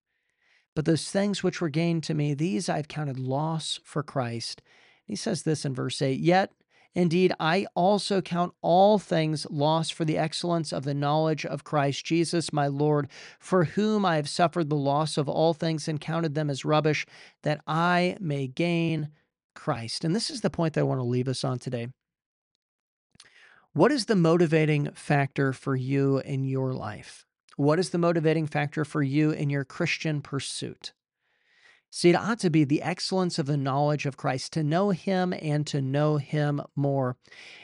But 0.74 0.84
those 0.84 1.10
things 1.10 1.42
which 1.42 1.60
were 1.60 1.70
gained 1.70 2.02
to 2.04 2.14
me, 2.14 2.34
these 2.34 2.68
I've 2.68 2.88
counted 2.88 3.18
loss 3.18 3.80
for 3.82 4.02
Christ. 4.02 4.60
He 5.04 5.16
says 5.16 5.42
this 5.42 5.64
in 5.64 5.74
verse 5.74 6.02
8 6.02 6.20
Yet, 6.20 6.52
indeed, 6.94 7.32
I 7.40 7.66
also 7.74 8.20
count 8.20 8.52
all 8.60 8.98
things 8.98 9.46
loss 9.48 9.88
for 9.88 10.04
the 10.04 10.18
excellence 10.18 10.72
of 10.72 10.84
the 10.84 10.94
knowledge 10.94 11.46
of 11.46 11.64
Christ 11.64 12.04
Jesus, 12.04 12.52
my 12.52 12.66
Lord, 12.66 13.08
for 13.38 13.64
whom 13.64 14.04
I 14.04 14.16
have 14.16 14.28
suffered 14.28 14.68
the 14.68 14.76
loss 14.76 15.16
of 15.16 15.28
all 15.28 15.54
things 15.54 15.88
and 15.88 16.00
counted 16.00 16.34
them 16.34 16.50
as 16.50 16.64
rubbish, 16.64 17.06
that 17.42 17.62
I 17.66 18.18
may 18.20 18.46
gain 18.46 19.08
Christ. 19.54 20.04
And 20.04 20.14
this 20.14 20.28
is 20.28 20.42
the 20.42 20.50
point 20.50 20.74
that 20.74 20.80
I 20.80 20.84
want 20.84 20.98
to 20.98 21.04
leave 21.04 21.28
us 21.28 21.42
on 21.42 21.58
today. 21.58 21.88
What 23.76 23.92
is 23.92 24.06
the 24.06 24.16
motivating 24.16 24.90
factor 24.94 25.52
for 25.52 25.76
you 25.76 26.20
in 26.20 26.46
your 26.46 26.72
life? 26.72 27.26
What 27.58 27.78
is 27.78 27.90
the 27.90 27.98
motivating 27.98 28.46
factor 28.46 28.86
for 28.86 29.02
you 29.02 29.32
in 29.32 29.50
your 29.50 29.64
Christian 29.66 30.22
pursuit? 30.22 30.94
See, 31.90 32.08
it 32.08 32.16
ought 32.16 32.38
to 32.38 32.48
be 32.48 32.64
the 32.64 32.80
excellence 32.80 33.38
of 33.38 33.44
the 33.44 33.58
knowledge 33.58 34.06
of 34.06 34.16
Christ, 34.16 34.54
to 34.54 34.62
know 34.62 34.92
Him 34.92 35.34
and 35.42 35.66
to 35.66 35.82
know 35.82 36.16
Him 36.16 36.62
more. 36.74 37.18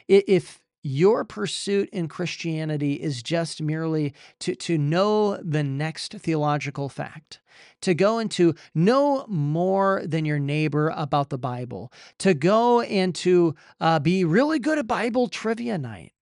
If 0.06 0.61
your 0.82 1.24
pursuit 1.24 1.88
in 1.90 2.08
Christianity 2.08 2.94
is 2.94 3.22
just 3.22 3.62
merely 3.62 4.14
to, 4.40 4.54
to 4.56 4.76
know 4.76 5.36
the 5.36 5.62
next 5.62 6.12
theological 6.14 6.88
fact, 6.88 7.40
to 7.82 7.94
go 7.94 8.18
and 8.18 8.30
to 8.32 8.54
know 8.74 9.24
more 9.28 10.02
than 10.04 10.24
your 10.24 10.38
neighbor 10.38 10.92
about 10.96 11.30
the 11.30 11.38
Bible, 11.38 11.92
to 12.18 12.34
go 12.34 12.80
and 12.80 13.14
to 13.16 13.54
uh, 13.80 14.00
be 14.00 14.24
really 14.24 14.58
good 14.58 14.78
at 14.78 14.86
Bible 14.86 15.28
trivia 15.28 15.78
night, 15.78 16.12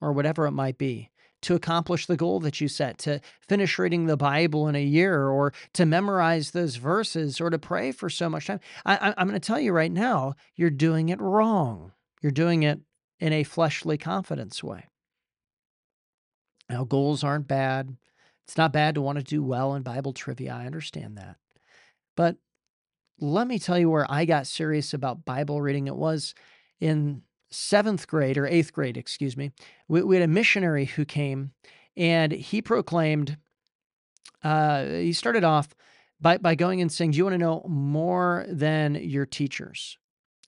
or 0.00 0.12
whatever 0.12 0.46
it 0.46 0.52
might 0.52 0.78
be 0.78 1.10
to 1.42 1.54
accomplish 1.56 2.06
the 2.06 2.16
goal 2.16 2.40
that 2.40 2.60
you 2.60 2.68
set, 2.68 2.98
to 2.98 3.20
finish 3.40 3.78
reading 3.78 4.06
the 4.06 4.16
Bible 4.16 4.68
in 4.68 4.76
a 4.76 4.82
year, 4.82 5.28
or 5.28 5.52
to 5.74 5.84
memorize 5.84 6.52
those 6.52 6.76
verses, 6.76 7.40
or 7.40 7.50
to 7.50 7.58
pray 7.58 7.92
for 7.92 8.08
so 8.08 8.30
much 8.30 8.46
time. 8.46 8.60
I, 8.86 9.12
am 9.16 9.28
going 9.28 9.38
to 9.38 9.44
tell 9.44 9.60
you 9.60 9.72
right 9.72 9.92
now, 9.92 10.34
you're 10.54 10.70
doing 10.70 11.08
it 11.08 11.20
wrong. 11.20 11.92
You're 12.22 12.30
doing 12.30 12.62
it 12.62 12.80
in 13.22 13.32
a 13.32 13.44
fleshly 13.44 13.96
confidence 13.96 14.64
way. 14.64 14.88
Now, 16.68 16.82
goals 16.82 17.22
aren't 17.22 17.46
bad. 17.46 17.96
It's 18.44 18.56
not 18.56 18.72
bad 18.72 18.96
to 18.96 19.00
want 19.00 19.18
to 19.18 19.24
do 19.24 19.44
well 19.44 19.76
in 19.76 19.84
Bible 19.84 20.12
trivia. 20.12 20.52
I 20.52 20.66
understand 20.66 21.16
that. 21.18 21.36
But 22.16 22.38
let 23.20 23.46
me 23.46 23.60
tell 23.60 23.78
you 23.78 23.88
where 23.88 24.10
I 24.10 24.24
got 24.24 24.48
serious 24.48 24.92
about 24.92 25.24
Bible 25.24 25.62
reading. 25.62 25.86
It 25.86 25.94
was 25.94 26.34
in 26.80 27.22
seventh 27.48 28.08
grade 28.08 28.36
or 28.36 28.46
eighth 28.48 28.72
grade, 28.72 28.96
excuse 28.96 29.36
me. 29.36 29.52
We, 29.86 30.02
we 30.02 30.16
had 30.16 30.24
a 30.24 30.28
missionary 30.28 30.86
who 30.86 31.04
came 31.04 31.52
and 31.96 32.32
he 32.32 32.60
proclaimed, 32.60 33.36
uh, 34.42 34.84
he 34.84 35.12
started 35.12 35.44
off 35.44 35.68
by, 36.20 36.38
by 36.38 36.56
going 36.56 36.80
and 36.80 36.90
saying, 36.90 37.12
Do 37.12 37.18
you 37.18 37.24
want 37.24 37.34
to 37.34 37.38
know 37.38 37.64
more 37.68 38.46
than 38.48 38.96
your 38.96 39.26
teachers? 39.26 39.96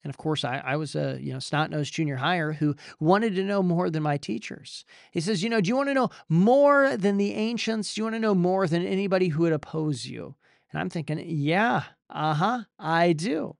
And 0.05 0.11
of 0.11 0.19
course, 0.19 0.45
I, 0.45 0.59
I 0.59 0.77
was 0.77 0.95
a 0.95 1.19
you 1.21 1.33
know 1.33 1.39
snot-nosed 1.39 1.93
junior 1.93 2.17
higher 2.17 2.53
who 2.53 2.77
wanted 3.01 3.35
to 3.35 3.43
know 3.43 3.63
more 3.63 3.91
than 3.91 4.03
my 4.03 4.19
teachers. 4.19 4.85
He 5.11 5.21
says, 5.21 5.43
you 5.43 5.49
know, 5.49 5.61
do 5.61 5.69
you 5.69 5.77
want 5.77 5.89
to 5.89 5.95
know 5.95 6.11
more 6.29 6.97
than 6.97 7.17
the 7.17 7.33
ancients? 7.33 7.95
Do 7.95 8.01
you 8.01 8.05
want 8.05 8.17
to 8.17 8.21
know 8.21 8.35
more 8.35 8.69
than 8.69 8.87
anybody 8.87 9.29
who 9.29 9.43
would 9.43 9.53
oppose 9.53 10.07
you? 10.07 10.37
And 10.71 10.81
I'm 10.81 10.91
thinking, 10.91 11.23
yeah, 11.25 11.85
uh-huh, 12.11 12.65
I 12.79 13.13
do. 13.15 13.57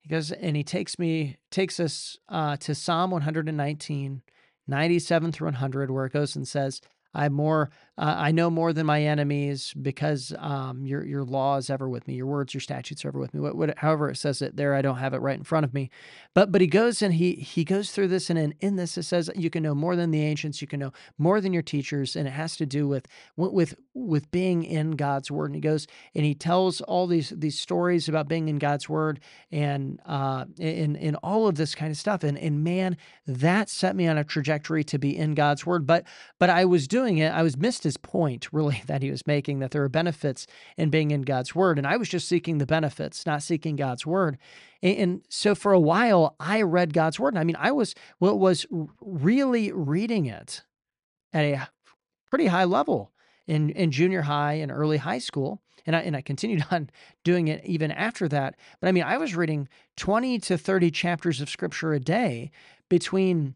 He 0.00 0.08
goes 0.08 0.30
and 0.30 0.56
he 0.56 0.62
takes 0.62 0.98
me, 0.98 1.38
takes 1.50 1.80
us 1.80 2.18
uh, 2.28 2.56
to 2.58 2.74
Psalm 2.74 3.10
119, 3.10 4.22
97 4.66 5.32
through 5.32 5.46
100, 5.46 5.90
where 5.90 6.06
it 6.06 6.12
goes 6.12 6.36
and 6.36 6.46
says, 6.46 6.80
I 7.14 7.24
have 7.24 7.32
more 7.32 7.70
uh, 7.98 8.14
I 8.16 8.32
know 8.32 8.48
more 8.48 8.72
than 8.72 8.86
my 8.86 9.02
enemies 9.02 9.74
because 9.80 10.32
um, 10.38 10.86
your 10.86 11.04
your 11.04 11.24
law 11.24 11.58
is 11.58 11.68
ever 11.68 11.88
with 11.90 12.08
me. 12.08 12.14
Your 12.14 12.26
words, 12.26 12.54
your 12.54 12.62
statutes 12.62 13.04
are 13.04 13.08
ever 13.08 13.18
with 13.18 13.34
me. 13.34 13.40
What, 13.40 13.54
what, 13.54 13.78
however 13.78 14.08
it 14.08 14.16
says 14.16 14.40
it 14.40 14.56
there, 14.56 14.74
I 14.74 14.80
don't 14.80 14.96
have 14.96 15.12
it 15.12 15.18
right 15.18 15.36
in 15.36 15.44
front 15.44 15.64
of 15.64 15.74
me. 15.74 15.90
But 16.34 16.50
but 16.50 16.62
he 16.62 16.66
goes 16.66 17.02
and 17.02 17.12
he 17.12 17.32
he 17.34 17.64
goes 17.64 17.90
through 17.90 18.08
this, 18.08 18.30
and 18.30 18.38
in, 18.38 18.54
in 18.60 18.76
this 18.76 18.96
it 18.96 19.02
says 19.02 19.30
you 19.36 19.50
can 19.50 19.62
know 19.62 19.74
more 19.74 19.94
than 19.94 20.10
the 20.10 20.22
ancients, 20.22 20.62
you 20.62 20.68
can 20.68 20.80
know 20.80 20.92
more 21.18 21.38
than 21.42 21.52
your 21.52 21.62
teachers, 21.62 22.16
and 22.16 22.26
it 22.26 22.30
has 22.30 22.56
to 22.56 22.64
do 22.64 22.88
with 22.88 23.06
with 23.36 23.74
with 23.92 24.30
being 24.30 24.64
in 24.64 24.92
God's 24.92 25.30
word. 25.30 25.46
And 25.46 25.54
he 25.54 25.60
goes 25.60 25.86
and 26.14 26.24
he 26.24 26.34
tells 26.34 26.80
all 26.80 27.06
these 27.06 27.28
these 27.36 27.60
stories 27.60 28.08
about 28.08 28.26
being 28.26 28.48
in 28.48 28.56
God's 28.56 28.88
word 28.88 29.20
and 29.50 30.00
uh, 30.06 30.46
in 30.58 30.96
in 30.96 31.16
all 31.16 31.46
of 31.46 31.56
this 31.56 31.74
kind 31.74 31.90
of 31.90 31.98
stuff. 31.98 32.24
And 32.24 32.38
and 32.38 32.64
man, 32.64 32.96
that 33.26 33.68
set 33.68 33.94
me 33.94 34.06
on 34.06 34.16
a 34.16 34.24
trajectory 34.24 34.82
to 34.84 34.98
be 34.98 35.14
in 35.14 35.34
God's 35.34 35.66
word. 35.66 35.86
But 35.86 36.06
but 36.38 36.48
I 36.48 36.64
was 36.64 36.88
doing 36.88 37.18
it. 37.18 37.32
I 37.32 37.42
was 37.42 37.58
his 37.84 37.96
point 37.96 38.52
really 38.52 38.82
that 38.86 39.02
he 39.02 39.10
was 39.10 39.26
making 39.26 39.60
that 39.60 39.70
there 39.70 39.82
are 39.82 39.88
benefits 39.88 40.46
in 40.76 40.90
being 40.90 41.10
in 41.10 41.22
God's 41.22 41.54
word, 41.54 41.78
and 41.78 41.86
I 41.86 41.96
was 41.96 42.08
just 42.08 42.28
seeking 42.28 42.58
the 42.58 42.66
benefits, 42.66 43.26
not 43.26 43.42
seeking 43.42 43.76
God's 43.76 44.06
word. 44.06 44.38
And, 44.82 44.96
and 44.98 45.22
so 45.28 45.54
for 45.54 45.72
a 45.72 45.80
while, 45.80 46.36
I 46.40 46.62
read 46.62 46.92
God's 46.92 47.18
word. 47.18 47.34
And 47.34 47.38
I 47.38 47.44
mean, 47.44 47.56
I 47.58 47.72
was 47.72 47.94
well, 48.20 48.38
was 48.38 48.66
really 49.00 49.72
reading 49.72 50.26
it 50.26 50.62
at 51.32 51.44
a 51.44 51.68
pretty 52.30 52.46
high 52.46 52.64
level 52.64 53.12
in 53.46 53.70
in 53.70 53.90
junior 53.90 54.22
high 54.22 54.54
and 54.54 54.70
early 54.70 54.98
high 54.98 55.18
school 55.18 55.60
and 55.86 55.96
I 55.96 56.00
and 56.00 56.16
I 56.16 56.20
continued 56.20 56.64
on 56.70 56.90
doing 57.24 57.48
it 57.48 57.64
even 57.64 57.90
after 57.90 58.28
that. 58.28 58.56
But 58.80 58.88
I 58.88 58.92
mean, 58.92 59.04
I 59.04 59.18
was 59.18 59.34
reading 59.34 59.68
20 59.96 60.38
to 60.40 60.58
30 60.58 60.90
chapters 60.90 61.40
of 61.40 61.50
scripture 61.50 61.92
a 61.92 62.00
day 62.00 62.50
between 62.88 63.54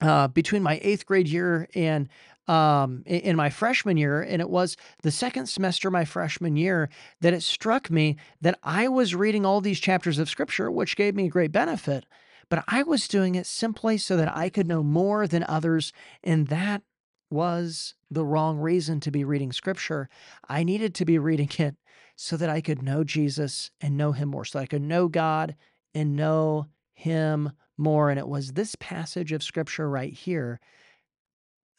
uh, 0.00 0.28
between 0.28 0.62
my 0.62 0.80
eighth 0.82 1.06
grade 1.06 1.28
year 1.28 1.68
and 1.74 2.08
um, 2.48 3.02
in 3.06 3.36
my 3.36 3.50
freshman 3.50 3.96
year, 3.96 4.20
and 4.20 4.40
it 4.40 4.50
was 4.50 4.76
the 5.02 5.10
second 5.10 5.46
semester 5.46 5.90
my 5.90 6.04
freshman 6.04 6.56
year 6.56 6.88
that 7.20 7.34
it 7.34 7.42
struck 7.42 7.90
me 7.90 8.16
that 8.40 8.58
I 8.62 8.88
was 8.88 9.14
reading 9.14 9.46
all 9.46 9.60
these 9.60 9.80
chapters 9.80 10.18
of 10.18 10.28
scripture, 10.28 10.70
which 10.70 10.96
gave 10.96 11.14
me 11.14 11.26
a 11.26 11.30
great 11.30 11.52
benefit, 11.52 12.04
but 12.48 12.64
I 12.68 12.82
was 12.82 13.08
doing 13.08 13.34
it 13.34 13.46
simply 13.46 13.96
so 13.96 14.16
that 14.16 14.36
I 14.36 14.48
could 14.48 14.66
know 14.66 14.82
more 14.82 15.26
than 15.26 15.44
others, 15.48 15.92
and 16.22 16.48
that 16.48 16.82
was 17.30 17.94
the 18.10 18.24
wrong 18.24 18.58
reason 18.58 19.00
to 19.00 19.10
be 19.10 19.24
reading 19.24 19.52
scripture. 19.52 20.08
I 20.48 20.64
needed 20.64 20.94
to 20.96 21.04
be 21.04 21.18
reading 21.18 21.48
it 21.58 21.76
so 22.16 22.36
that 22.36 22.50
I 22.50 22.60
could 22.60 22.82
know 22.82 23.04
Jesus 23.04 23.70
and 23.80 23.96
know 23.96 24.12
him 24.12 24.30
more, 24.30 24.44
so 24.44 24.58
I 24.58 24.66
could 24.66 24.82
know 24.82 25.08
God 25.08 25.54
and 25.94 26.16
know 26.16 26.66
him 26.94 27.52
more. 27.78 28.10
And 28.10 28.18
it 28.18 28.28
was 28.28 28.52
this 28.52 28.74
passage 28.76 29.32
of 29.32 29.42
scripture 29.42 29.88
right 29.88 30.12
here 30.12 30.60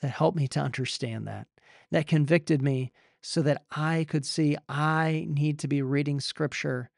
that 0.03 0.09
helped 0.09 0.37
me 0.37 0.49
to 0.49 0.59
understand 0.59 1.25
that, 1.25 1.47
that 1.89 2.07
convicted 2.07 2.61
me 2.61 2.91
so 3.21 3.41
that 3.41 3.63
I 3.71 4.05
could 4.09 4.25
see 4.25 4.57
I 4.67 5.25
need 5.29 5.59
to 5.59 5.69
be 5.69 5.81
reading 5.81 6.19
scripture 6.19 6.91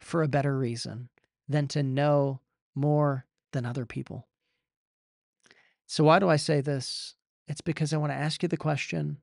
for 0.00 0.24
a 0.24 0.28
better 0.28 0.58
reason 0.58 1.10
than 1.48 1.68
to 1.68 1.84
know 1.84 2.40
more 2.74 3.24
than 3.52 3.64
other 3.64 3.86
people. 3.86 4.26
So, 5.86 6.02
why 6.02 6.18
do 6.18 6.28
I 6.28 6.34
say 6.34 6.60
this? 6.60 7.14
It's 7.46 7.60
because 7.60 7.92
I 7.92 7.98
want 7.98 8.10
to 8.10 8.18
ask 8.18 8.42
you 8.42 8.48
the 8.48 8.56
question 8.56 9.18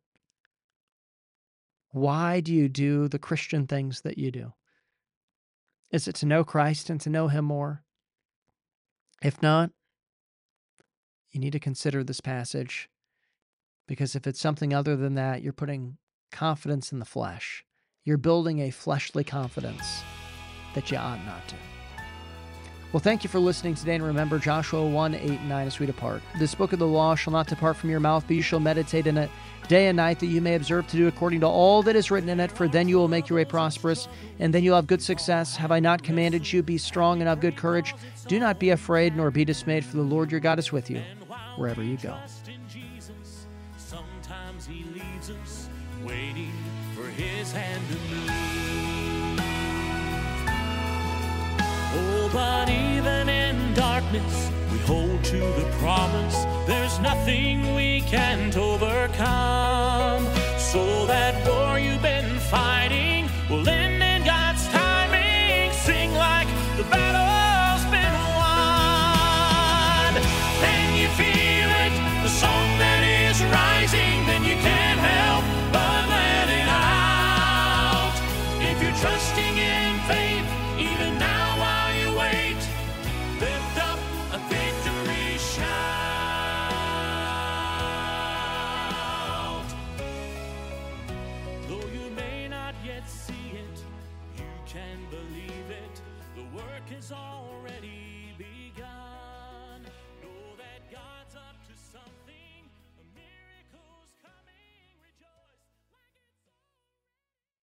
why 1.92 2.40
do 2.40 2.54
you 2.54 2.70
do 2.70 3.10
the 3.10 3.20
Christian 3.20 3.68
things 3.68 4.02
that 4.02 4.18
you 4.18 4.32
do? 4.32 4.54
Is 5.92 6.08
it 6.08 6.16
to 6.16 6.26
know 6.26 6.46
Christ 6.46 6.90
and 6.90 7.02
to 7.02 7.10
know 7.10 7.28
Him 7.28 7.44
more? 7.44 7.84
If 9.22 9.42
not, 9.42 9.72
you 11.32 11.42
need 11.42 11.52
to 11.52 11.60
consider 11.60 12.06
this 12.06 12.22
passage 12.22 12.90
because 13.88 14.16
if 14.16 14.28
it's 14.28 14.40
something 14.40 14.74
other 14.74 14.96
than 14.96 15.16
that, 15.16 15.42
you're 15.42 15.54
putting 15.54 15.98
confidence 16.32 16.92
in 16.92 17.00
the 17.00 17.06
flesh. 17.06 17.64
You're 18.04 18.18
building 18.18 18.60
a 18.60 18.70
fleshly 18.70 19.24
confidence 19.24 20.04
that 20.76 20.92
you 20.92 20.98
ought 20.98 21.26
not 21.26 21.48
to. 21.50 21.56
Well, 22.94 23.02
thank 23.02 23.26
you 23.26 23.30
for 23.30 23.40
listening 23.40 23.76
today, 23.76 23.96
and 23.96 24.04
remember 24.04 24.40
Joshua 24.40 24.88
1 24.88 25.14
8 25.14 25.22
and 25.22 25.50
9 25.50 25.68
as 25.68 25.78
we 25.78 25.86
depart. 25.86 26.22
This 26.40 26.56
book 26.56 26.72
of 26.72 26.80
the 26.80 26.88
law 26.88 27.16
shall 27.16 27.34
not 27.34 27.48
depart 27.48 27.76
from 27.76 27.90
your 27.90 28.00
mouth, 28.00 28.24
but 28.26 28.38
you 28.38 28.42
shall 28.42 28.62
meditate 28.62 29.08
in 29.08 29.18
it 29.18 29.30
day 29.68 29.88
and 29.88 29.98
night, 29.98 30.20
that 30.22 30.28
you 30.28 30.40
may 30.40 30.56
observe 30.56 30.88
to 30.88 30.96
do 30.96 31.08
according 31.08 31.42
to 31.42 31.48
all 31.48 31.84
that 31.84 31.98
is 31.98 32.10
written 32.10 32.30
in 32.30 32.40
it, 32.40 32.50
for 32.50 32.70
then 32.70 32.88
you 32.88 32.96
will 32.96 33.10
make 33.10 33.28
your 33.28 33.36
way 33.36 33.44
prosperous, 33.44 34.08
and 34.40 34.54
then 34.54 34.64
you'll 34.64 34.78
have 34.78 34.88
good 34.88 35.02
success. 35.02 35.58
Have 35.58 35.74
I 35.74 35.82
not 35.82 36.02
commanded 36.02 36.52
you? 36.52 36.64
Be 36.64 36.78
strong 36.78 37.20
and 37.20 37.28
have 37.28 37.42
good 37.42 37.58
courage. 37.58 37.94
Do 38.28 38.40
not 38.40 38.58
be 38.58 38.70
afraid 38.70 39.18
nor 39.18 39.32
be 39.32 39.44
dismayed, 39.44 39.84
for 39.84 39.98
the 39.98 40.04
Lord 40.04 40.32
your 40.32 40.40
God 40.40 40.58
is 40.58 40.72
with 40.72 40.90
you 40.90 41.02
wherever 41.58 41.84
you 41.84 41.98
go. 41.98 42.18
Waiting 46.06 46.54
for 46.96 47.06
his 47.10 47.52
hand 47.52 47.84
to 47.90 47.96
move. 48.16 48.32
Oh, 51.96 52.30
but 52.32 52.70
even 52.70 53.28
in 53.28 53.74
darkness, 53.74 54.50
we 54.72 54.78
hold 54.80 55.22
to 55.26 55.40
the 55.40 55.70
promise. 55.80 56.46
There's 56.66 56.98
nothing 57.00 57.76
we 57.76 58.02
can't 58.02 58.56
overcome. 58.56 60.26
So 60.58 61.06
that 61.08 61.44